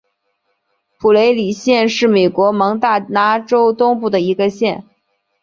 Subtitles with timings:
[0.97, 4.83] 普雷里县是美国蒙大拿州东部的一个县。